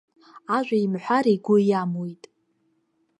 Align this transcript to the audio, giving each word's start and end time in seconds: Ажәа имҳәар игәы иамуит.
Ажәа 0.57 0.77
имҳәар 0.83 1.25
игәы 1.33 1.55
иамуит. 1.69 2.23